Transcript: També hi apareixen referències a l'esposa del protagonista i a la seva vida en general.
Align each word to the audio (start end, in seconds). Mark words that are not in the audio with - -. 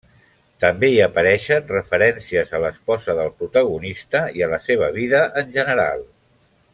També 0.63 0.87
hi 0.93 0.95
apareixen 1.07 1.67
referències 1.73 2.55
a 2.59 2.63
l'esposa 2.65 3.15
del 3.21 3.31
protagonista 3.43 4.23
i 4.41 4.45
a 4.47 4.51
la 4.57 4.63
seva 4.69 4.89
vida 5.01 5.25
en 5.43 5.57
general. 5.59 6.03